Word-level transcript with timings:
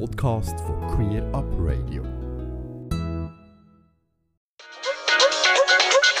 Podcast 0.00 0.58
von 0.60 0.76
Queer 0.88 1.22
Up 1.32 1.44
Radio. 1.58 2.02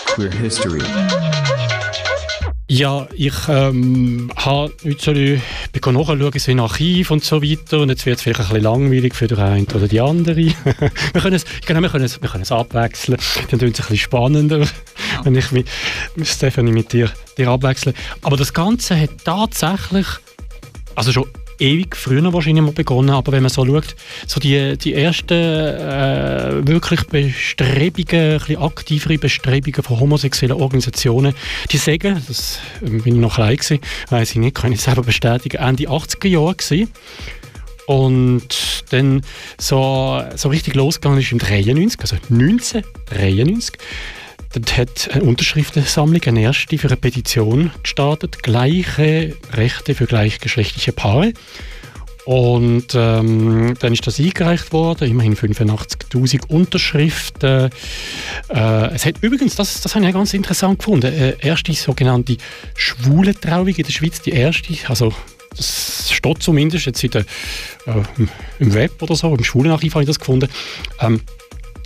Queer 0.06 0.30
History. 0.30 0.80
Ja, 2.68 3.08
ich 3.14 3.34
ähm, 3.48 4.30
habe 4.36 4.72
jetzt 4.84 5.06
nachschauen, 5.06 6.38
so 6.38 6.50
in 6.50 6.60
Archiv 6.60 7.10
und 7.10 7.24
so 7.24 7.42
weiter 7.42 7.80
und 7.80 7.88
jetzt 7.88 8.06
wird 8.06 8.18
es 8.18 8.22
vielleicht 8.22 8.40
ein 8.40 8.46
bisschen 8.46 8.62
langweilig 8.62 9.14
für 9.14 9.26
den 9.26 9.38
einen 9.38 9.66
oder 9.66 9.88
die 9.88 10.00
andere. 10.00 10.36
wir, 11.12 11.20
können 11.20 11.34
es, 11.34 11.44
genau, 11.66 11.80
wir, 11.80 11.88
können 11.88 12.04
es, 12.04 12.22
wir 12.22 12.28
können 12.28 12.42
es 12.44 12.52
abwechseln, 12.52 13.18
dann 13.50 13.60
wird 13.60 13.74
es 13.74 13.80
ein 13.80 13.88
bisschen 13.88 13.96
spannender, 13.96 14.60
ja. 14.60 14.66
wenn 15.24 15.34
ich 15.34 15.50
mich, 15.50 15.66
Stephanie, 16.22 16.72
mit 16.72 16.92
dir, 16.92 17.10
dir 17.36 17.48
abwechsle. 17.48 17.92
Aber 18.22 18.36
das 18.36 18.52
Ganze 18.52 18.98
hat 18.98 19.10
tatsächlich, 19.24 20.06
also 20.94 21.10
schon 21.10 21.26
ewig 21.58 21.96
früher 21.96 22.32
wahrscheinlich 22.32 22.64
mal 22.64 22.72
begonnen, 22.72 23.10
aber 23.10 23.32
wenn 23.32 23.42
man 23.42 23.50
so 23.50 23.64
schaut, 23.64 23.94
so 24.26 24.40
die, 24.40 24.76
die 24.78 24.94
ersten 24.94 25.34
äh, 25.34 26.66
wirklich 26.66 27.04
Bestrebungen, 27.04 28.40
ein 28.48 28.56
aktivere 28.56 29.18
Bestrebungen 29.18 29.82
von 29.82 30.00
homosexuellen 30.00 30.60
Organisationen, 30.60 31.34
die 31.70 31.78
sagen, 31.78 32.22
das 32.26 32.58
bin 32.80 33.02
ich 33.04 33.14
noch 33.14 33.36
klein 33.36 33.56
gewesen, 33.56 33.80
weiss 34.10 34.30
ich 34.30 34.36
nicht, 34.36 34.56
kann 34.56 34.72
ich 34.72 34.80
selber 34.80 35.02
bestätigen, 35.02 35.58
Ende 35.58 35.88
80er 35.88 36.28
Jahre 36.28 36.54
gewesen. 36.54 36.90
Und 37.86 38.84
dann 38.90 39.20
so, 39.58 40.22
so 40.36 40.48
richtig 40.48 40.74
losgegangen 40.74 41.20
ist 41.20 41.32
im 41.32 41.38
93, 41.38 42.00
also 42.00 42.16
1993. 42.30 43.78
Dort 44.54 44.76
hat 44.76 45.10
eine 45.12 45.24
Unterschriftensammlung, 45.24 46.22
eine 46.26 46.42
erste 46.42 46.78
für 46.78 46.86
eine 46.86 46.96
Petition 46.96 47.72
gestartet, 47.82 48.42
gleiche 48.44 49.36
Rechte 49.52 49.96
für 49.96 50.06
gleichgeschlechtliche 50.06 50.92
Paare. 50.92 51.32
Und 52.24 52.94
ähm, 52.94 53.74
dann 53.80 53.92
ist 53.92 54.06
das 54.06 54.18
eingereicht 54.18 54.72
worden, 54.72 55.10
immerhin 55.10 55.36
85.000 55.36 56.46
Unterschriften. 56.48 57.70
Äh, 58.48 58.94
es 58.94 59.04
hat 59.04 59.16
übrigens, 59.22 59.56
das, 59.56 59.80
das 59.82 59.94
habe 59.94 60.06
ich 60.06 60.12
ganz 60.14 60.32
interessant 60.32 60.78
gefunden, 60.78 61.12
äh, 61.12 61.36
erste 61.40 61.72
sogenannte 61.74 62.36
schwule 62.76 63.34
Trauung 63.34 63.68
in 63.68 63.84
der 63.84 63.92
Schweiz, 63.92 64.22
die 64.22 64.30
erste, 64.30 64.72
also 64.88 65.12
das 65.56 66.10
steht 66.10 66.42
zumindest 66.42 66.86
jetzt 66.86 67.04
in 67.04 67.10
der, 67.10 67.22
äh, 67.86 68.02
im 68.58 68.72
Web 68.72 69.02
oder 69.02 69.16
so, 69.16 69.34
im 69.34 69.44
Schwulenarchiv 69.44 69.94
habe 69.94 70.04
ich 70.04 70.08
das 70.08 70.18
gefunden. 70.18 70.48
Ähm, 71.00 71.20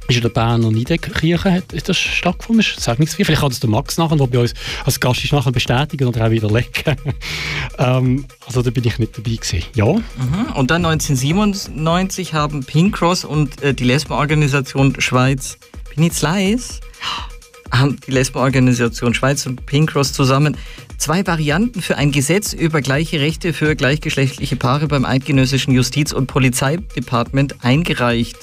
ist 0.09 0.17
in 0.17 0.23
der 0.23 0.31
Berner 0.31 0.71
Niederkirche 0.71 1.53
hat, 1.53 1.73
ist 1.73 1.89
das 1.89 1.99
stattgefunden? 1.99 2.65
Sag 2.79 2.99
nichts 2.99 3.15
viel. 3.15 3.25
Vielleicht 3.25 3.43
kann 3.43 3.51
das 3.51 3.61
der 3.61 3.71
Max 3.71 3.99
nachher, 3.99 4.17
der 4.17 4.27
bei 4.27 4.39
uns 4.39 4.55
als 4.85 4.99
Gast 4.99 5.23
ist, 5.23 5.33
nachher 5.33 5.53
bestätigen 5.53 6.09
oder 6.09 6.27
auch 6.27 6.31
widerlegen. 6.31 6.97
ähm, 7.79 8.25
also 8.47 8.63
da 8.63 8.71
bin 8.71 8.85
ich 8.85 8.99
nicht 8.99 9.17
dabei 9.17 9.37
gewesen. 9.37 9.63
Ja. 9.75 9.87
Mhm. 9.87 10.53
Und 10.55 10.71
dann 10.71 10.85
1997 10.85 12.33
haben 12.33 12.65
Pink 12.65 12.97
Cross 12.97 13.25
und 13.25 13.63
äh, 13.63 13.75
die 13.75 13.85
Lesbenorganisation 13.85 14.99
Schweiz, 15.01 15.59
bin 15.95 16.05
ich 16.05 16.21
leise? 16.21 16.81
haben 17.71 17.99
die 18.07 18.13
Lesbenorganisation 18.13 19.13
Schweiz 19.13 19.45
und 19.45 19.67
Pink 19.67 19.91
Cross 19.91 20.15
zusammen 20.15 20.57
zwei 20.97 21.27
Varianten 21.27 21.83
für 21.83 21.99
ein 21.99 22.13
Gesetz 22.13 22.55
über 22.55 22.81
gleiche 22.81 23.21
Rechte 23.21 23.53
für 23.53 23.77
gleichgeschlechtliche 23.77 24.57
Paare 24.57 24.89
beim 24.89 25.05
eidgenössischen 25.05 25.75
Justiz- 25.75 26.15
und 26.15 26.29
Polizeidepartement 26.29 27.63
eingereicht. 27.63 28.39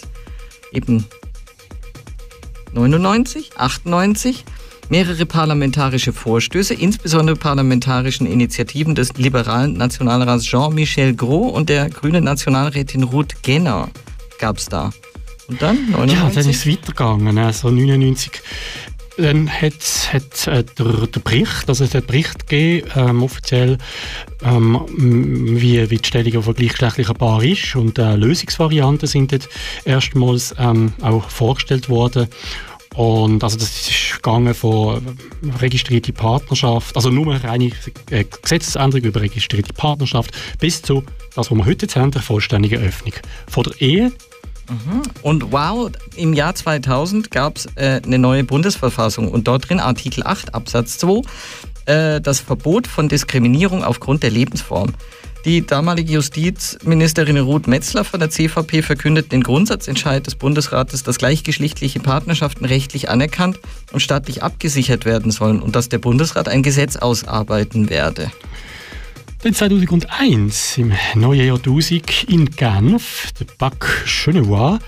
Eben 0.71 1.05
99, 2.75 3.51
98 3.57 4.45
mehrere 4.89 5.25
parlamentarische 5.25 6.13
Vorstöße, 6.13 6.73
insbesondere 6.73 7.35
parlamentarischen 7.35 8.27
Initiativen 8.27 8.93
des 8.95 9.13
liberalen 9.17 9.73
Nationalrats 9.73 10.43
Jean-Michel 10.43 11.15
Gros 11.15 11.53
und 11.53 11.69
der 11.69 11.89
grünen 11.89 12.23
Nationalrätin 12.23 13.03
Ruth 13.03 13.41
Genner 13.41 13.89
gab 14.39 14.57
es 14.57 14.65
da. 14.65 14.91
Und 15.47 15.61
dann 15.61 15.91
99? 15.91 16.17
Ja, 16.17 16.29
dann 16.29 16.49
ist 16.49 16.65
es 16.65 16.67
weitergegangen. 16.67 17.37
Also 17.37 17.69
99 17.69 18.31
dann 19.17 19.49
hat 19.49 19.73
es 19.79 20.07
äh, 20.47 20.63
der, 20.77 21.07
der, 21.07 21.19
Bericht, 21.19 21.67
also 21.67 21.83
es 21.83 21.93
hat 21.93 22.07
Bericht 22.07 22.47
gegeben, 22.47 22.89
ähm, 22.95 23.23
offiziell, 23.23 23.77
ähm, 24.43 24.85
wie, 24.89 25.89
wie 25.89 25.97
die 25.97 26.07
Stellung 26.07 26.43
von 26.43 26.53
gleichgeschlechtlichen 26.53 27.15
Paaren 27.15 27.47
ist 27.47 27.75
und 27.75 27.97
äh, 27.97 28.15
Lösungsvarianten 28.15 29.07
sind 29.07 29.31
dort 29.31 29.47
erstmals 29.85 30.53
ähm, 30.57 30.93
auch 31.01 31.29
vorgestellt 31.29 31.89
worden. 31.89 32.27
Und 32.95 33.43
also 33.43 33.57
das 33.57 33.89
ist 33.89 34.15
gegangen 34.15 34.53
von 34.53 35.01
registrierte 35.59 36.13
Partnerschaft, 36.13 36.95
also 36.95 37.09
nur 37.09 37.33
eine 37.33 37.43
reine 37.43 37.71
äh, 38.09 38.23
Gesetzesänderung 38.41 39.05
über 39.05 39.21
registrierte 39.21 39.73
Partnerschaft, 39.73 40.31
bis 40.59 40.81
zu 40.81 41.03
das, 41.35 41.51
was 41.51 41.57
wir 41.57 41.65
heute 41.65 41.87
haben, 41.99 42.11
der 42.11 42.21
vollständigen 42.21 42.81
Öffnung 42.81 43.13
von 43.47 43.63
der 43.63 43.81
Ehe 43.81 44.11
Mhm. 44.69 45.01
Und 45.21 45.51
wow, 45.51 45.91
im 46.15 46.33
Jahr 46.33 46.55
2000 46.55 47.31
gab 47.31 47.57
es 47.57 47.67
äh, 47.75 48.01
eine 48.03 48.19
neue 48.19 48.43
Bundesverfassung 48.43 49.29
und 49.29 49.47
dort 49.47 49.69
drin 49.69 49.79
Artikel 49.79 50.23
8 50.25 50.53
Absatz 50.53 50.97
2 50.97 51.21
äh, 51.85 52.21
das 52.21 52.39
Verbot 52.39 52.87
von 52.87 53.09
Diskriminierung 53.09 53.83
aufgrund 53.83 54.23
der 54.23 54.31
Lebensform. 54.31 54.93
Die 55.45 55.63
damalige 55.63 56.13
Justizministerin 56.13 57.37
Ruth 57.37 57.67
Metzler 57.67 58.03
von 58.03 58.19
der 58.19 58.31
CVP 58.31 58.81
verkündet 58.81 59.31
den 59.31 59.43
Grundsatzentscheid 59.43 60.25
des 60.25 60.33
Bundesrates, 60.33 61.03
dass 61.03 61.19
gleichgeschlechtliche 61.19 61.99
Partnerschaften 61.99 62.65
rechtlich 62.65 63.09
anerkannt 63.09 63.59
und 63.91 63.99
staatlich 63.99 64.41
abgesichert 64.41 65.05
werden 65.05 65.29
sollen 65.29 65.61
und 65.61 65.75
dass 65.75 65.87
der 65.87 65.99
Bundesrat 65.99 66.47
ein 66.47 66.63
Gesetz 66.63 66.95
ausarbeiten 66.95 67.91
werde. 67.91 68.31
Dann 69.45 69.53
2001, 69.53 70.79
im 70.79 70.91
neuen 71.13 71.45
Jahrtausend 71.45 72.23
in 72.27 72.49
Genf, 72.49 73.31
der 73.39 73.45
BAC 73.59 74.03
Chenevois, 74.07 74.79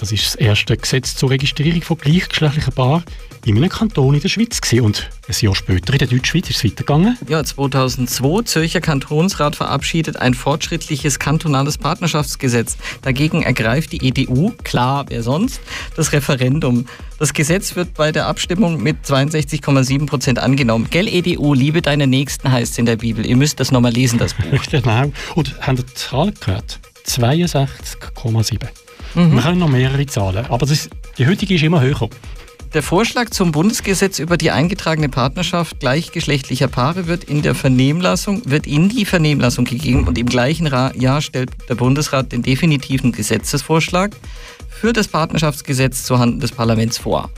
das 0.00 0.12
ist 0.12 0.24
das 0.26 0.34
erste 0.36 0.76
Gesetz 0.76 1.14
zur 1.14 1.30
Registrierung 1.30 1.82
von 1.82 1.98
gleichgeschlechtlichen 1.98 2.72
Paaren 2.72 3.04
in 3.44 3.56
einem 3.56 3.68
Kanton 3.68 4.14
in 4.14 4.20
der 4.20 4.28
Schweiz 4.28 4.60
gewesen. 4.60 4.84
und 4.84 5.10
ein 5.28 5.34
Jahr 5.38 5.54
später 5.54 5.92
in 5.92 5.98
der 5.98 6.08
Deutschschweiz 6.08 6.48
ist 6.48 6.56
es 6.56 6.64
weitergegangen. 6.64 7.18
Ja, 7.28 7.44
2002 7.44 8.42
Zürcher 8.44 8.80
Kantonsrat 8.80 9.56
verabschiedet 9.56 10.16
ein 10.16 10.32
fortschrittliches 10.32 11.18
kantonales 11.18 11.76
Partnerschaftsgesetz. 11.76 12.78
Dagegen 13.02 13.42
ergreift 13.42 13.92
die 13.92 14.06
EDU, 14.06 14.52
klar, 14.64 15.04
wer 15.08 15.22
sonst, 15.22 15.60
das 15.96 16.12
Referendum. 16.12 16.86
Das 17.18 17.34
Gesetz 17.34 17.76
wird 17.76 17.92
bei 17.94 18.10
der 18.10 18.26
Abstimmung 18.26 18.82
mit 18.82 19.04
62,7 19.04 20.06
Prozent 20.06 20.38
angenommen. 20.38 20.88
Gell, 20.90 21.08
EDU, 21.08 21.52
liebe 21.52 21.82
deine 21.82 22.06
Nächsten 22.06 22.50
heißt 22.50 22.72
es 22.72 22.78
in 22.78 22.86
der 22.86 22.96
Bibel. 22.96 23.26
Ihr 23.26 23.36
müsst 23.36 23.60
das 23.60 23.70
nochmal 23.70 23.92
lesen, 23.92 24.18
das 24.18 24.32
Buch. 24.32 24.62
genau. 24.70 25.12
Und 25.34 25.60
haben 25.60 25.76
die 25.76 25.86
Zahl 25.94 26.32
gehört? 26.32 26.80
62,7. 27.06 28.68
Mhm. 29.14 29.34
Wir 29.34 29.42
können 29.42 29.58
noch 29.58 29.68
mehrere 29.68 30.06
Zahlen, 30.06 30.46
aber 30.46 30.66
das, 30.66 30.88
die 31.18 31.26
heutige 31.26 31.54
ist 31.54 31.62
immer 31.62 31.80
höher. 31.80 32.08
Der 32.72 32.84
Vorschlag 32.84 33.30
zum 33.30 33.50
Bundesgesetz 33.50 34.20
über 34.20 34.36
die 34.36 34.52
eingetragene 34.52 35.08
Partnerschaft 35.08 35.80
gleichgeschlechtlicher 35.80 36.68
Paare 36.68 37.08
wird 37.08 37.24
in 37.24 37.42
der 37.42 37.56
Vernehmlassung, 37.56 38.42
wird 38.48 38.68
in 38.68 38.88
die 38.88 39.04
Vernehmlassung 39.04 39.64
gegeben 39.64 40.06
und 40.06 40.16
im 40.16 40.26
gleichen 40.26 40.66
Jahr 40.66 41.20
stellt 41.20 41.50
der 41.68 41.74
Bundesrat 41.74 42.30
den 42.30 42.42
definitiven 42.42 43.10
Gesetzesvorschlag 43.10 44.12
für 44.68 44.92
das 44.92 45.08
Partnerschaftsgesetz 45.08 46.04
zuhanden 46.04 46.38
des 46.38 46.52
Parlaments 46.52 46.96
vor. 46.96 47.30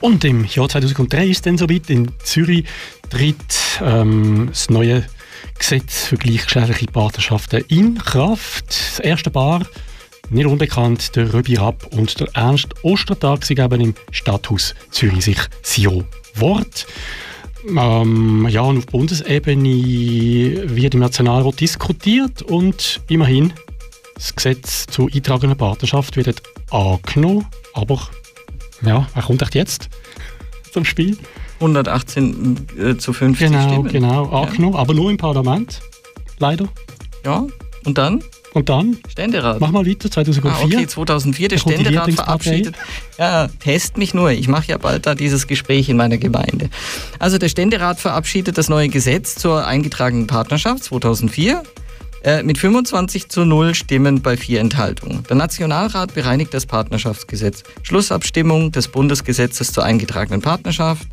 Und 0.00 0.24
im 0.24 0.44
Jahr 0.44 0.68
2003 0.68 1.28
ist 1.28 1.46
dann 1.46 1.58
soweit 1.58 1.88
in 1.88 2.10
Zürich 2.24 2.64
tritt 3.08 3.36
ähm, 3.80 4.48
das 4.48 4.68
neue 4.68 5.04
Gesetz 5.58 6.06
für 6.06 6.16
gleichgeschlechtliche 6.16 6.90
Partnerschaften 6.90 7.64
in 7.68 7.98
Kraft. 7.98 8.66
Das 8.68 8.98
erste 8.98 9.30
Paar 9.30 9.64
nicht 10.30 10.46
unbekannt, 10.46 11.16
der 11.16 11.32
Röbi 11.32 11.56
Rapp 11.56 11.86
und 11.92 12.18
der 12.20 12.28
Ernst 12.34 12.68
Ostertag, 12.82 13.44
sie 13.44 13.54
geben 13.54 13.80
im 13.80 13.94
Stadthaus 14.10 14.74
Zürich 14.90 15.24
sich 15.24 15.38
Sio 15.62 16.04
Wort. 16.34 16.86
Ähm, 17.68 18.46
ja, 18.48 18.60
und 18.60 18.78
auf 18.78 18.86
Bundesebene 18.86 20.76
wird 20.76 20.94
im 20.94 21.00
Nationalrat 21.00 21.60
diskutiert 21.60 22.42
und 22.42 23.00
immerhin 23.08 23.52
das 24.14 24.34
Gesetz 24.34 24.86
zur 24.86 25.08
eintragenden 25.12 25.58
Partnerschaft 25.58 26.16
wird 26.16 26.42
angenommen. 26.70 27.46
Aber 27.74 28.00
ja, 28.82 29.06
wer 29.14 29.22
kommt 29.22 29.42
echt 29.42 29.54
jetzt 29.54 29.88
zum 30.72 30.84
Spiel? 30.84 31.16
118 31.60 32.66
äh, 32.78 32.96
zu 32.96 33.12
50 33.12 33.48
genau, 33.48 33.68
Stimmen. 33.68 33.88
Genau, 33.88 34.28
angenommen, 34.30 34.74
ja. 34.74 34.80
aber 34.80 34.94
nur 34.94 35.10
im 35.10 35.16
Parlament. 35.16 35.80
Leider. 36.38 36.68
Ja, 37.24 37.46
und 37.84 37.98
dann? 37.98 38.22
Und 38.56 38.70
dann? 38.70 38.96
Ständerat. 39.10 39.60
Mach 39.60 39.70
mal 39.70 39.84
weiter, 39.84 40.10
2004. 40.10 40.50
Ah, 40.50 40.64
okay, 40.64 40.86
2004, 40.86 41.48
der 41.48 41.58
Ständerat 41.58 42.10
verabschiedet. 42.10 42.74
Ja, 43.18 43.48
test 43.60 43.98
mich 43.98 44.14
nur. 44.14 44.30
Ich 44.30 44.48
mache 44.48 44.68
ja 44.68 44.78
bald 44.78 45.04
da 45.04 45.14
dieses 45.14 45.46
Gespräch 45.46 45.90
in 45.90 45.98
meiner 45.98 46.16
Gemeinde. 46.16 46.70
Also 47.18 47.36
der 47.36 47.50
Ständerat 47.50 48.00
verabschiedet 48.00 48.56
das 48.56 48.70
neue 48.70 48.88
Gesetz 48.88 49.34
zur 49.34 49.66
eingetragenen 49.66 50.26
Partnerschaft 50.26 50.84
2004 50.84 51.64
äh, 52.24 52.42
mit 52.44 52.56
25 52.56 53.28
zu 53.28 53.44
0 53.44 53.74
Stimmen 53.74 54.22
bei 54.22 54.38
vier 54.38 54.60
Enthaltungen. 54.60 55.22
Der 55.28 55.36
Nationalrat 55.36 56.14
bereinigt 56.14 56.54
das 56.54 56.64
Partnerschaftsgesetz. 56.64 57.62
Schlussabstimmung 57.82 58.72
des 58.72 58.88
Bundesgesetzes 58.88 59.70
zur 59.70 59.84
eingetragenen 59.84 60.40
Partnerschaft. 60.40 61.06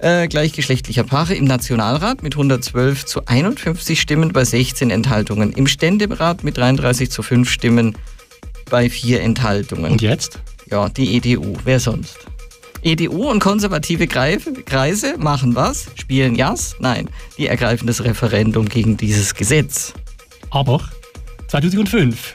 Äh, 0.00 0.28
gleichgeschlechtlicher 0.28 1.04
Paare 1.04 1.34
im 1.34 1.44
Nationalrat 1.44 2.22
mit 2.22 2.34
112 2.34 3.04
zu 3.04 3.26
51 3.26 4.00
Stimmen 4.00 4.32
bei 4.32 4.44
16 4.44 4.90
Enthaltungen. 4.90 5.52
Im 5.52 5.66
Ständerat 5.66 6.44
mit 6.44 6.56
33 6.56 7.10
zu 7.10 7.22
5 7.22 7.48
Stimmen 7.48 7.96
bei 8.70 8.90
4 8.90 9.22
Enthaltungen. 9.22 9.92
Und 9.92 10.02
jetzt? 10.02 10.40
Ja, 10.70 10.88
die 10.88 11.16
EDU. 11.16 11.54
Wer 11.64 11.80
sonst? 11.80 12.18
EDU 12.82 13.30
und 13.30 13.40
konservative 13.40 14.06
Kreise 14.06 15.16
machen 15.18 15.54
was? 15.54 15.86
Spielen 15.94 16.34
Jas? 16.34 16.76
Nein, 16.80 17.08
die 17.38 17.46
ergreifen 17.46 17.86
das 17.86 18.04
Referendum 18.04 18.68
gegen 18.68 18.96
dieses 18.96 19.34
Gesetz. 19.34 19.94
Aber 20.50 20.80
2005 21.48 22.34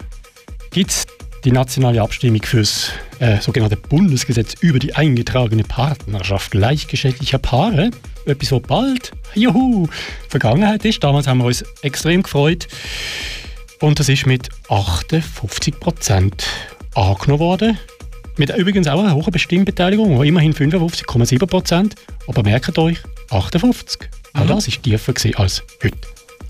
gibt 0.71 0.91
es 0.91 1.05
die 1.43 1.51
nationale 1.51 2.01
Abstimmung 2.01 2.41
für 2.43 2.59
das 2.59 2.91
äh, 3.19 3.39
sogenannte 3.39 3.77
Bundesgesetz 3.77 4.55
über 4.61 4.79
die 4.79 4.95
eingetragene 4.95 5.63
Partnerschaft 5.63 6.51
gleichgeschlechtlicher 6.51 7.37
Paare. 7.37 7.91
Etwas, 8.25 8.51
was 8.51 8.61
bald, 8.61 9.11
juhu, 9.35 9.87
Vergangenheit 10.27 10.83
ist. 10.85 11.03
Damals 11.03 11.27
haben 11.27 11.39
wir 11.39 11.45
uns 11.45 11.63
extrem 11.81 12.23
gefreut. 12.23 12.67
Und 13.79 13.99
das 13.99 14.09
ist 14.09 14.25
mit 14.25 14.49
58 14.69 15.79
Prozent 15.79 16.45
angenommen 16.95 17.39
worden. 17.39 17.77
Mit 18.37 18.55
übrigens 18.55 18.87
auch 18.87 18.99
einer 18.99 19.15
hohen 19.15 19.37
Stimmbeteiligung, 19.37 20.21
immerhin 20.23 20.53
55,7 20.53 21.45
Prozent. 21.45 21.95
Aber 22.27 22.43
merkt 22.43 22.77
euch, 22.77 22.97
58. 23.29 24.09
Auch 24.33 24.43
mhm. 24.43 24.47
das 24.47 24.67
war 24.67 24.81
tiefer 24.81 25.39
als 25.39 25.63
heute. 25.83 25.97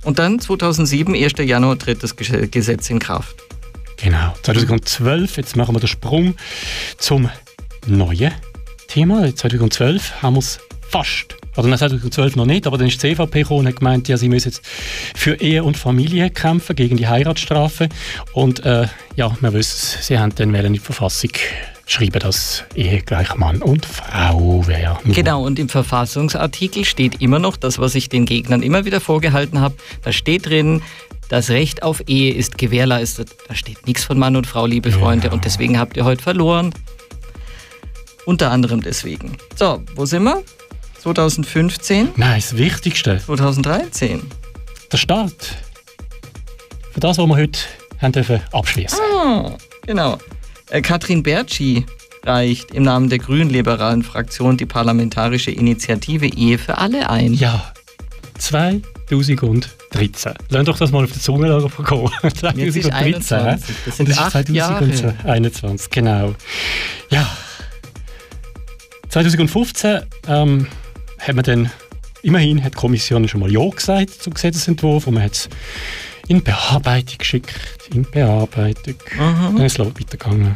Und 0.03 0.19
dann 0.19 0.39
2007, 0.39 1.13
1. 1.15 1.33
Januar, 1.39 1.77
tritt 1.77 2.03
das 2.03 2.15
Gesetz 2.15 2.89
in 2.89 2.99
Kraft. 2.99 3.35
Genau, 4.01 4.33
2012, 4.43 5.37
jetzt 5.37 5.55
machen 5.55 5.75
wir 5.75 5.79
den 5.79 5.87
Sprung 5.87 6.35
zum 6.97 7.29
neuen 7.85 8.31
Thema. 8.87 9.35
2012 9.35 10.21
haben 10.21 10.35
wir 10.35 10.39
es 10.39 10.59
fast, 10.89 11.35
oder 11.57 11.75
2012 11.75 12.35
noch 12.37 12.45
nicht, 12.45 12.65
aber 12.65 12.77
dann 12.77 12.87
ist 12.87 13.03
die 13.03 13.13
CVP 13.13 13.41
gekommen 13.41 13.61
und 13.61 13.67
hat 13.67 13.77
gemeint, 13.77 14.07
ja, 14.07 14.17
sie 14.17 14.29
müssen 14.29 14.49
jetzt 14.49 14.65
für 15.15 15.35
Ehe 15.35 15.63
und 15.63 15.77
Familie 15.77 16.29
kämpfen 16.29 16.75
gegen 16.75 16.97
die 16.97 17.07
Heiratsstrafe. 17.07 17.89
Und 18.33 18.65
äh, 18.65 18.87
ja, 19.15 19.35
wir 19.41 19.53
wissen, 19.53 19.99
sie 20.01 20.17
haben 20.17 20.33
dann 20.35 20.53
in 20.55 20.73
die 20.73 20.79
Verfassung 20.79 21.31
schreiben, 21.85 22.19
dass 22.19 22.63
Ehe 22.75 23.01
gleich 23.01 23.35
Mann 23.35 23.61
und 23.61 23.85
Frau 23.85 24.65
wäre. 24.67 24.99
Genau, 25.05 25.43
und 25.43 25.59
im 25.59 25.69
Verfassungsartikel 25.69 26.85
steht 26.85 27.21
immer 27.21 27.39
noch 27.39 27.57
das, 27.57 27.79
was 27.79 27.95
ich 27.95 28.09
den 28.09 28.25
Gegnern 28.25 28.61
immer 28.61 28.85
wieder 28.85 29.01
vorgehalten 29.01 29.59
habe. 29.59 29.75
Da 30.03 30.11
steht 30.11 30.45
drin, 30.45 30.81
das 31.29 31.49
Recht 31.49 31.83
auf 31.83 32.03
Ehe 32.07 32.33
ist 32.33 32.57
gewährleistet. 32.57 33.29
Da 33.47 33.55
steht 33.55 33.85
nichts 33.85 34.03
von 34.03 34.17
Mann 34.17 34.35
und 34.35 34.47
Frau, 34.47 34.65
liebe 34.65 34.91
Freunde. 34.91 35.27
Ja. 35.27 35.33
Und 35.33 35.45
deswegen 35.45 35.79
habt 35.79 35.95
ihr 35.95 36.03
heute 36.03 36.23
verloren. 36.23 36.73
Unter 38.25 38.51
anderem 38.51 38.81
deswegen. 38.81 39.37
So, 39.55 39.81
wo 39.95 40.05
sind 40.05 40.23
wir? 40.23 40.43
2015? 41.01 42.09
Nein, 42.15 42.41
das 42.41 42.57
Wichtigste. 42.57 43.21
2013. 43.23 44.21
Der 44.91 44.97
Start. 44.97 45.55
Für 46.91 46.99
das, 46.99 47.17
was 47.19 47.27
wir 47.27 47.35
heute 47.35 47.59
haben 48.01 48.11
dürfen 48.11 48.41
abschließen. 48.51 48.99
Ah, 48.99 49.55
genau. 49.85 50.17
Äh, 50.71 50.81
Katrin 50.81 51.21
Bertschi 51.21 51.85
reicht 52.23 52.71
im 52.71 52.83
Namen 52.83 53.09
der 53.09 53.19
grünliberalen 53.19 54.03
Fraktion 54.03 54.57
die 54.57 54.65
parlamentarische 54.65 55.51
Initiative 55.51 56.25
Ehe 56.25 56.57
für 56.57 56.79
alle 56.79 57.09
ein. 57.09 57.33
Ja, 57.33 57.71
2000 58.39 59.69
2013. 59.91 60.33
Lasst 60.49 60.67
doch 60.67 60.77
das 60.77 60.91
mal 60.91 61.03
auf 61.03 61.11
der 61.11 61.21
Zunge 61.21 61.69
kommen. 61.83 62.11
2013. 62.21 63.59
Das 63.85 63.97
sind 63.97 64.09
das 64.09 64.17
acht 64.17 64.31
2021, 64.31 65.89
genau. 65.89 66.35
Ja. 67.09 67.29
2015 69.09 70.01
ähm, 70.27 70.67
hat 71.19 71.35
man 71.35 71.43
dann, 71.43 71.71
immerhin 72.21 72.63
hat 72.63 72.73
die 72.73 72.77
Kommission 72.77 73.27
schon 73.27 73.41
mal 73.41 73.51
Ja 73.51 73.67
gesagt 73.67 74.11
zum 74.21 74.33
Gesetzentwurf 74.33 75.07
und 75.07 75.15
man 75.15 75.23
hat 75.23 75.33
es 75.33 75.49
in 76.27 76.43
Bearbeitung 76.43 77.17
geschickt. 77.17 77.49
In 77.93 78.03
Bearbeitung. 78.03 78.95
Mhm. 79.17 79.57
Dann 79.57 79.65
ist 79.65 79.79
es 79.79 79.85
weitergegangen. 79.85 80.55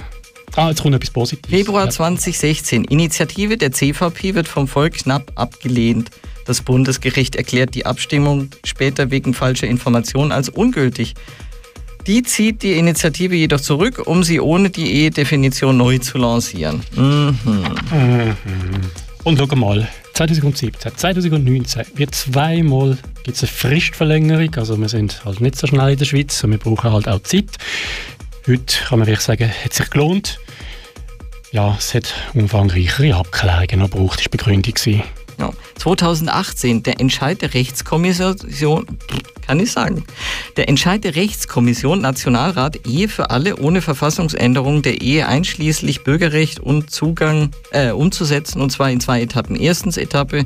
Ah, 0.56 0.69
jetzt 0.69 0.83
kommt 0.83 0.94
etwas 0.94 1.09
Positives. 1.09 1.50
Februar 1.50 1.89
2016. 1.89 2.83
Initiative 2.86 3.57
der 3.57 3.71
CVP 3.71 4.36
wird 4.36 4.47
vom 4.47 4.68
Volk 4.68 4.94
knapp 4.94 5.31
abgelehnt. 5.33 6.12
Das 6.45 6.62
Bundesgericht 6.62 7.36
erklärt 7.36 7.75
die 7.75 7.86
Abstimmung 7.86 8.50
später 8.63 9.12
wegen 9.12 9.34
falscher 9.34 9.68
Informationen 9.68 10.31
als 10.31 10.50
ungültig. 10.50 11.13
Die 12.06 12.24
zieht 12.24 12.63
die 12.63 12.74
Initiative 12.74 13.36
jedoch 13.36 13.62
zurück, 13.62 14.01
um 14.06 14.24
sie 14.24 14.42
ohne 14.42 14.69
die 14.69 14.92
Ehedefinition 14.92 15.78
neu 15.78 16.00
zu 16.00 16.18
lancieren. 16.18 16.81
Mhm. 16.95 17.38
Und 19.24 19.38
schau 19.38 19.56
mal, 19.56 19.88
2017, 20.13 20.98
2019 20.98 21.86
wird 21.95 22.13
zweimal 22.13 22.98
gibt 23.24 23.38
es 23.38 23.44
eine 23.44 23.51
Fristverlängerung. 23.51 24.54
Also 24.56 24.78
wir 24.78 24.89
sind 24.89 25.24
halt 25.24 25.39
nicht 25.39 25.57
so 25.57 25.66
schnell 25.66 25.94
in 25.94 25.98
der 25.98 26.06
Schweiz 26.06 26.44
und 26.44 26.51
wir 26.51 26.57
brauchen 26.57 26.92
halt 26.92 27.07
auch 27.07 27.24
Zeit. 27.24 27.50
Heute 28.46 28.75
kann 28.88 29.00
man 29.00 29.07
wirklich 29.07 29.25
sagen, 29.25 29.50
hat 29.50 29.74
sich 29.74 29.89
gelohnt. 29.89 30.39
Ja, 31.51 31.75
es 31.78 31.94
hat 31.94 32.13
umfangreichere 32.34 33.16
Abklärungen 33.16 33.80
noch 33.80 33.89
gebraucht, 33.92 34.19
war 34.19 34.30
Begründung. 34.30 34.74
Ja. 35.39 35.51
2018, 35.75 36.83
der 36.83 37.00
Entscheid 37.00 37.41
der 37.41 37.53
Rechtskommission, 37.53 38.85
kann 39.45 39.59
ich 39.59 39.71
sagen, 39.71 40.06
der 40.57 40.69
Entscheid 40.69 41.03
der 41.03 41.15
Rechtskommission 41.15 42.01
Nationalrat 42.01 42.88
Ehe 42.88 43.09
für 43.09 43.30
alle 43.30 43.57
ohne 43.57 43.81
Verfassungsänderung 43.81 44.81
der 44.81 45.01
Ehe 45.01 45.27
einschließlich 45.27 46.03
Bürgerrecht 46.03 46.59
und 46.59 46.91
Zugang 46.91 47.51
äh, 47.71 47.91
umzusetzen, 47.91 48.62
und 48.62 48.71
zwar 48.71 48.89
in 48.89 49.00
zwei 49.00 49.21
Etappen. 49.21 49.56
Erstens 49.56 49.97
Etappe 49.97 50.45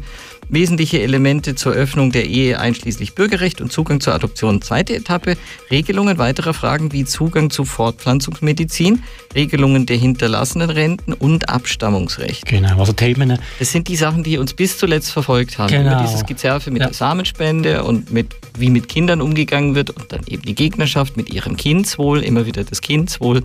Wesentliche 0.49 1.01
Elemente 1.01 1.55
zur 1.55 1.73
Öffnung 1.73 2.11
der 2.11 2.25
Ehe 2.25 2.59
einschließlich 2.59 3.15
Bürgerrecht 3.15 3.59
und 3.59 3.71
Zugang 3.71 3.99
zur 3.99 4.13
Adoption. 4.13 4.61
Zweite 4.61 4.95
Etappe. 4.95 5.35
Regelungen 5.69 6.17
weiterer 6.17 6.53
Fragen 6.53 6.93
wie 6.93 7.03
Zugang 7.03 7.49
zu 7.49 7.65
Fortpflanzungsmedizin, 7.65 9.03
Regelungen 9.35 9.85
der 9.85 9.97
hinterlassenen 9.97 10.69
Renten 10.69 11.13
und 11.13 11.49
Abstammungsrecht. 11.49 12.45
Genau, 12.45 12.79
also 12.79 12.93
Themen. 12.93 13.39
Das 13.59 13.71
sind 13.71 13.89
die 13.89 13.97
Sachen, 13.97 14.23
die 14.23 14.37
uns 14.37 14.53
bis 14.53 14.77
zuletzt 14.77 15.11
verfolgt 15.11 15.57
haben. 15.57 15.71
Genau. 15.71 15.93
Über 15.93 16.01
dieses 16.03 16.25
Gezerfe 16.25 16.71
mit 16.71 16.81
ja. 16.81 16.87
der 16.87 16.93
Samenspende 16.93 17.83
und 17.83 18.13
mit 18.13 18.35
wie 18.57 18.69
mit 18.69 18.87
Kindern 18.87 19.21
umgegangen 19.21 19.75
wird 19.75 19.89
und 19.89 20.11
dann 20.11 20.21
eben 20.27 20.43
die 20.43 20.55
Gegnerschaft 20.55 21.17
mit 21.17 21.31
ihrem 21.31 21.57
Kindswohl, 21.57 22.23
immer 22.23 22.45
wieder 22.45 22.63
das 22.63 22.81
Kindswohl. 22.81 23.43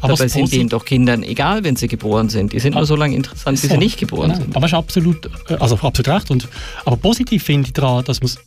Aber 0.00 0.14
Dabei 0.14 0.28
sind 0.28 0.52
denen 0.52 0.68
doch 0.68 0.84
Kindern 0.84 1.22
egal, 1.22 1.64
wenn 1.64 1.76
sie 1.76 1.88
geboren 1.88 2.28
sind. 2.28 2.52
Die 2.52 2.60
sind 2.60 2.74
nur 2.74 2.86
so 2.86 2.96
lange 2.96 3.16
interessant, 3.16 3.60
bis 3.60 3.70
sie 3.70 3.78
nicht 3.78 3.98
geboren 3.98 4.30
genau. 4.32 4.42
sind. 4.42 4.56
Aber 4.56 4.66
es 4.66 4.72
ist 4.72 4.78
absolut, 4.78 5.26
äh, 5.48 5.54
also 5.54 5.76
absolut 5.76 6.08
recht. 6.08 6.30
Und, 6.30 6.48
aber 6.84 6.96
positiv 6.96 7.42
finde 7.42 7.68
ich 7.68 7.72
daran, 7.72 8.04
dass 8.04 8.20
man 8.20 8.26
es 8.26 8.38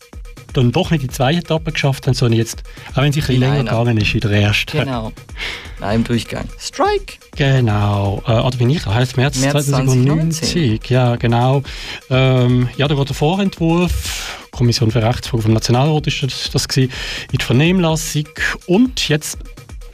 dann 0.54 0.72
doch 0.72 0.92
nicht 0.92 1.04
die 1.04 1.08
zweite 1.08 1.40
Etappe 1.40 1.72
geschafft 1.72 2.08
haben, 2.08 2.14
sondern 2.14 2.38
jetzt, 2.38 2.64
auch 2.94 2.98
wenn 2.98 3.12
es 3.12 3.16
ein 3.16 3.22
bisschen 3.22 3.40
länger 3.40 3.64
gegangen 3.64 3.98
ist, 3.98 4.14
in 4.14 4.20
der 4.20 4.32
ersten. 4.32 4.78
Genau. 4.78 5.12
In 5.78 5.84
einem 5.84 6.04
Durchgang. 6.04 6.46
Strike! 6.60 7.16
Genau. 7.36 8.22
Äh, 8.28 8.34
oder 8.34 8.58
bin 8.58 8.70
ich? 8.70 8.86
Heißt 8.86 9.18
März, 9.18 9.40
März 9.40 9.68
2019. 9.68 10.80
Ja, 10.88 11.16
genau. 11.16 11.64
Ähm, 12.10 12.70
ja, 12.78 12.88
da 12.88 12.96
geht 12.96 13.10
der 13.10 13.16
Vorentwurf. 13.16 14.38
Kommission 14.52 14.92
für 14.92 15.02
Rechtsfragen 15.02 15.44
vom 15.44 15.54
Nationalrat 15.54 16.08
ist 16.08 16.24
das, 16.24 16.50
das 16.52 16.68
gewesen, 16.68 16.92
in 17.32 17.38
der 17.38 17.46
Vernehmlassung. 17.46 18.28
Und 18.68 19.08
jetzt 19.08 19.38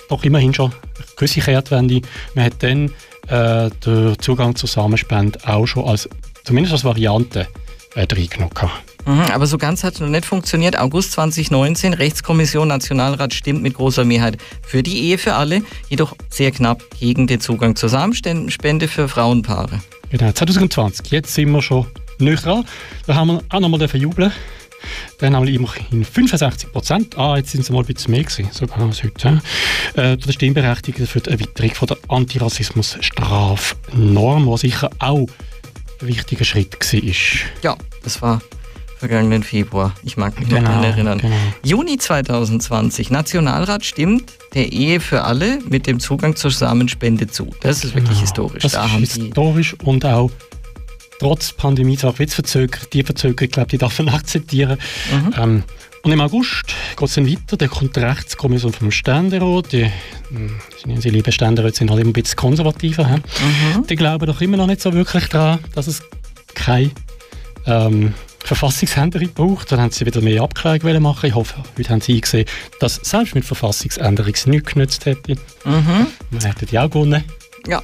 doch 0.10 0.24
immerhin 0.24 0.54
schon 0.54 0.72
gewisse 1.18 1.42
Kehrtwende. 1.42 2.02
Man 2.36 2.46
hat 2.46 2.64
dann 2.64 2.92
äh, 3.28 3.70
den 3.86 4.18
Zugang 4.20 4.56
zur 4.56 4.70
Samenspende 4.70 5.40
auch 5.46 5.66
schon 5.66 5.86
als, 5.86 6.08
zumindest 6.44 6.74
als 6.74 6.84
Variante 6.84 7.48
äh, 7.96 8.08
reingenommen. 8.10 8.54
Mhm, 9.06 9.22
aber 9.34 9.48
so 9.48 9.58
ganz 9.58 9.84
hat 9.84 9.96
es 9.96 10.00
noch 10.00 10.10
nicht 10.10 10.26
funktioniert. 10.26 10.78
August 10.78 11.14
2019, 11.14 11.94
Rechtskommission 11.94 12.68
Nationalrat 12.68 13.34
stimmt 13.34 13.62
mit 13.62 13.74
großer 13.74 14.04
Mehrheit 14.04 14.38
für 14.62 14.84
die 14.84 15.00
Ehe 15.00 15.18
für 15.18 15.34
alle, 15.34 15.62
jedoch 15.90 16.16
sehr 16.30 16.52
knapp 16.52 16.84
gegen 17.00 17.26
den 17.26 17.40
Zugang 17.40 17.76
zur 17.76 17.90
Samenspende 17.90 18.88
für 18.88 19.08
Frauenpaare. 19.08 19.80
Genau, 20.10 20.32
2020, 20.32 21.12
jetzt 21.12 21.34
sind 21.34 21.52
wir 21.52 21.62
schon 21.62 21.86
näher 22.20 22.36
dran. 22.36 22.66
Da 23.06 23.16
haben 23.16 23.28
wir 23.28 23.42
auch 23.50 23.60
nochmal 23.60 23.82
jubeln 23.96 24.32
dann 25.20 25.36
haben 25.36 25.46
wir 25.46 25.54
immerhin 25.54 26.06
65 26.06 26.72
Prozent. 26.72 27.18
Ah, 27.18 27.36
jetzt 27.38 27.52
sind 27.52 27.62
es 27.62 27.70
mal 27.70 27.80
ein 27.80 27.86
bisschen 27.86 28.12
mehr 28.12 28.24
gewesen, 28.24 28.50
sogar 28.52 28.80
als 28.80 29.04
heute. 29.04 29.42
Äh, 29.96 30.18
der 30.18 30.32
Stimmberechtigten 30.32 31.08
für 31.08 31.22
die 31.22 31.32
Erweiterung 31.32 31.74
von 31.74 31.88
der 31.88 31.98
Antirassismus-Strafnorm, 32.08 34.48
was 34.48 34.62
sicher 34.62 34.90
auch 35.00 35.28
ein 36.02 36.08
wichtiger 36.08 36.46
Schritt 36.46 36.78
war. 36.80 37.02
Ja, 37.64 37.76
das 38.04 38.22
war 38.22 38.42
vergangenen 38.98 39.44
Februar. 39.44 39.94
Ich 40.04 40.18
mag 40.18 40.38
mich 40.40 40.50
genau, 40.50 40.62
noch 40.62 40.70
daran 40.70 40.84
erinnern. 40.84 41.18
Genau. 41.20 41.36
Juni 41.64 41.98
2020. 41.98 43.12
Nationalrat 43.12 43.86
stimmt 43.86 44.34
der 44.54 44.72
Ehe 44.72 45.00
für 45.00 45.24
alle 45.24 45.60
mit 45.70 45.88
dem 45.88 46.00
Zugang 46.00 46.36
zur 46.36 46.52
Samenspende 46.52 47.28
zu. 47.28 47.52
Das 47.62 47.84
ist 47.84 47.94
wirklich 47.94 48.10
genau. 48.10 48.22
historisch. 48.22 48.64
Das 48.64 48.72
da 48.74 48.86
ist 48.98 49.16
historisch 49.16 49.76
und 49.84 50.06
auch 50.06 50.32
trotz 51.20 51.52
Pandemie 51.52 51.98
zwar 51.98 52.14
jetzt 52.20 52.36
verzögert, 52.36 52.94
die 52.94 53.04
Verzögerung, 53.04 53.52
glaube 53.52 53.70
die 53.70 53.78
darf 53.78 53.98
man 54.00 54.10
akzeptieren. 54.14 54.78
Mhm. 55.12 55.34
Ähm, 55.38 55.64
und 56.04 56.12
im 56.12 56.22
August 56.22 56.64
geht 56.96 57.08
es 57.08 57.16
dann 57.16 57.28
weiter, 57.28 57.58
da 57.58 57.68
kommt 57.68 57.96
die 57.96 58.00
Rechtskommission 58.00 58.72
vom 58.72 58.92
Ständerat, 58.92 59.72
die, 59.74 59.92
hm, 60.30 60.58
die 60.86 61.10
lieben 61.10 61.32
Ständeräte 61.32 61.78
sind 61.78 61.90
halt 61.90 62.00
immer 62.00 62.12
ein 62.12 62.14
bisschen 62.14 62.38
konservativer, 62.38 63.06
mhm. 63.08 63.88
die 63.88 63.96
glauben 63.96 64.26
doch 64.26 64.40
immer 64.40 64.58
noch 64.58 64.68
nicht 64.68 64.82
so 64.82 64.94
wirklich 64.94 65.28
daran, 65.28 65.60
dass 65.76 65.88
es 65.88 66.02
keine 66.56 66.92
ähm, 67.66 68.14
Verfassungsänderung 68.48 69.28
gebraucht. 69.28 69.72
Dann 69.72 69.82
haben 69.82 69.92
sie 69.92 70.06
wieder 70.06 70.22
mehr 70.22 70.42
Abklärungen 70.42 71.04
machen. 71.04 71.28
Ich 71.28 71.36
hoffe, 71.36 71.62
heute 71.78 71.90
haben 71.90 72.02
sie 72.02 72.16
eingesehen, 72.16 72.46
dass 72.80 72.96
selbst 72.96 73.36
mit 73.36 73.44
Verfassungsänderung 73.44 74.34
es 74.34 74.48
nichts 74.48 74.74
genützt 74.74 75.06
hätte. 75.06 75.34
Mhm. 75.66 76.08
Wir 76.32 76.50
hätten 76.50 76.66
die 76.66 76.80
auch 76.80 76.90
gewonnen. 76.90 77.24
Ja. 77.68 77.84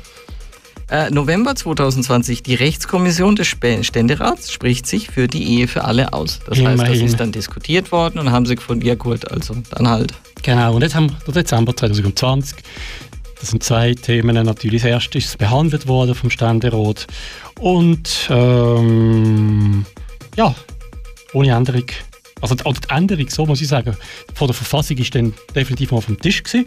Äh, 0.93 1.09
November 1.09 1.55
2020, 1.55 2.43
die 2.43 2.53
Rechtskommission 2.53 3.35
des 3.35 3.47
Ständerats 3.47 4.51
spricht 4.51 4.85
sich 4.85 5.09
für 5.09 5.27
die 5.27 5.43
Ehe 5.43 5.67
für 5.67 5.85
alle 5.85 6.13
aus. 6.13 6.39
Das 6.45 6.59
heißt, 6.59 6.67
das 6.67 6.73
Immerhin. 6.87 7.05
ist 7.07 7.19
dann 7.19 7.31
diskutiert 7.31 7.91
worden 7.91 8.19
und 8.19 8.31
haben 8.31 8.45
sie 8.45 8.53
gefunden, 8.53 8.85
ja 8.85 8.93
gut, 8.93 9.27
also 9.31 9.55
dann 9.71 9.89
halt. 9.89 10.13
Genau, 10.43 10.75
und 10.75 10.83
jetzt 10.83 10.93
haben 10.93 11.11
wir 11.25 11.33
Dezember 11.33 11.75
2020. 11.75 12.59
Das 13.39 13.49
sind 13.49 13.63
zwei 13.63 13.95
Themen. 13.95 14.35
Natürlich 14.45 14.83
das 14.83 14.91
erste 14.91 15.17
ist 15.17 15.35
behandelt 15.39 15.87
worden 15.87 16.13
vom 16.13 16.29
Ständerat. 16.29 17.07
Und 17.59 18.27
ähm, 18.29 19.87
ja, 20.37 20.53
ohne 21.33 21.55
Änderung. 21.55 21.85
Also 22.43 22.55
die, 22.55 22.63
die 22.63 22.89
Änderung, 22.89 23.29
so 23.29 23.45
muss 23.45 23.61
ich 23.61 23.69
sagen, 23.69 23.95
von 24.35 24.47
der 24.47 24.53
Verfassung 24.53 24.97
ist 24.97 25.15
dann 25.15 25.33
definitiv 25.55 25.91
mal 25.91 25.99
auf 25.99 26.07
dem 26.07 26.19
Tisch 26.19 26.43
gewesen. 26.43 26.65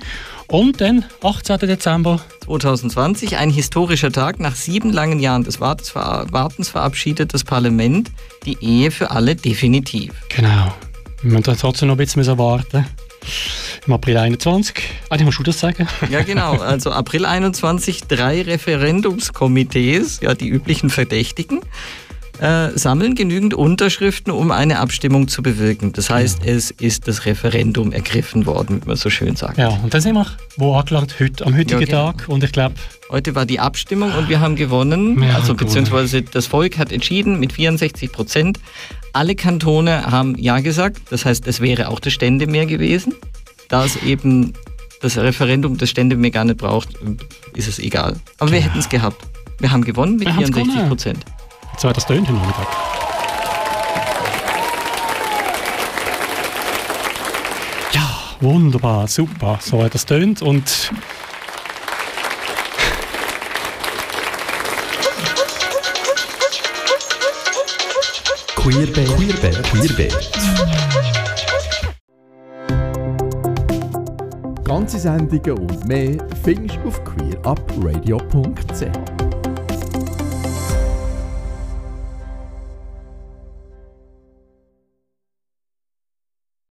Und 0.49 0.81
dann, 0.81 1.05
18. 1.23 1.59
Dezember, 1.59 2.21
2020, 2.47 3.37
ein 3.37 3.51
historischer 3.51 4.11
Tag, 4.11 4.41
nach 4.41 4.57
sieben 4.57 4.91
langen 4.91 5.21
Jahren 5.21 5.45
des 5.45 5.61
Wartens, 5.61 5.91
ver 5.91 6.27
Wartens 6.31 6.71
verabschiedet 6.71 7.35
das 7.35 7.45
Parlament 7.45 8.11
die 8.47 8.57
Ehe 8.63 8.91
für 8.91 9.11
alle 9.11 9.37
definitiv. 9.37 10.13
genau. 10.29 10.75
Wir 11.23 11.33
müssen 11.33 11.57
trotzdem 11.59 11.89
noch 11.89 11.95
ein 11.95 11.99
bisschen 11.99 12.39
warten. 12.39 12.87
Im 13.87 13.93
April 13.93 14.17
21. 14.17 14.75
Ah, 15.09 15.17
ich 15.17 15.25
muss 15.25 15.37
du 15.37 15.43
das 15.43 15.61
sagen? 15.61 15.87
Ja, 16.11 16.23
genau. 16.23 16.59
Also 16.59 16.91
April 16.91 17.27
21, 17.27 18.05
drei 18.05 18.43
Referendumskomitees, 18.43 20.21
ja, 20.21 20.35
die 20.35 20.49
üblichen 20.49 20.91
Verdächtigen, 20.91 21.61
äh, 22.41 22.71
sammeln 22.77 23.15
genügend 23.15 23.55
Unterschriften, 23.55 24.33
um 24.33 24.51
eine 24.51 24.79
Abstimmung 24.79 25.29
zu 25.29 25.43
bewirken. 25.43 25.93
Das 25.93 26.11
heißt, 26.11 26.41
es 26.45 26.71
ist 26.71 27.09
das 27.09 27.27
Referendum 27.27 27.93
ergriffen 27.93 28.47
worden, 28.47 28.83
wie 28.83 28.89
man 28.89 28.97
so 28.97 29.11
schön 29.11 29.37
sagt. 29.37 29.59
Ja, 29.59 29.69
und 29.69 29.93
dann 29.93 30.01
sind 30.01 30.15
wir 30.15 30.27
wo 30.57 30.75
angelangt, 30.75 31.15
heute, 31.21 31.47
am 31.47 31.57
heutigen 31.57 31.81
Ja, 31.81 31.87
genau. 31.87 32.13
Tag. 32.13 32.29
Und 32.29 32.45
ich 32.45 32.53
glaube, 32.53 32.75
Heute 33.09 33.37
war 33.37 33.47
die 33.47 33.61
Abstimmung 33.61 34.13
und 34.15 34.29
wir 34.29 34.41
haben 34.41 34.57
gewonnen, 34.57 35.23
haben 35.23 35.37
also 35.37 35.55
beziehungsweise 35.55 36.23
das 36.23 36.49
Volk 36.49 36.77
hat 36.77 36.91
entschieden 36.91 37.39
mit 37.39 37.53
64 37.53 38.11
Prozent. 38.11 38.59
Alle 39.13 39.37
Kantone 39.37 40.11
haben 40.11 40.37
Ja 40.37 40.59
gesagt, 40.59 41.03
das 41.11 41.25
heißt, 41.25 41.47
es 41.47 41.61
wäre 41.61 41.89
auch 41.89 42.01
das 42.01 42.13
Ständemeer 42.13 42.67
gewesen. 42.67 43.15
Da 43.69 43.85
es 43.85 44.03
eben 44.03 44.55
das 45.03 45.17
Referendum 45.19 45.77
das 45.77 45.91
Ständemeer 45.91 46.33
gar 46.33 46.45
nicht 46.45 46.59
braucht, 46.59 46.91
ist 47.55 47.69
es 47.69 47.79
egal. 47.79 48.17
Aber 48.39 48.51
wir 48.51 48.61
hätten 48.61 48.79
es 48.79 48.89
gehabt. 48.89 49.25
Wir 49.61 49.71
haben 49.71 49.85
gewonnen 49.85 50.17
mit 50.17 50.27
Wir 50.27 50.35
haben's 50.35 50.49
64 50.49 50.75
gewonnen. 50.75 50.89
Prozent. 50.89 51.25
Jetzt 51.77 51.85
war 51.85 51.93
das 51.93 52.07
tönt 52.07 52.27
heute 52.27 52.33
Nachmittag. 52.33 52.67
Ja, 57.93 58.09
wunderbar, 58.41 59.07
super. 59.07 59.59
So 59.61 59.83
hat 59.83 59.95
das 59.95 60.07
tönt 60.07 60.41
und 60.41 60.91
Queerbeet. 68.55 69.17
Queerbeet. 69.17 69.63
Queerbeet. 69.65 70.31
Ganze 74.65 74.99
Sendungen 74.99 75.59
und 75.59 75.87
mehr 75.87 76.17
findest 76.43 76.79
du 76.83 76.89
auf 76.89 77.05
queerupradio.ch. 77.05 79.16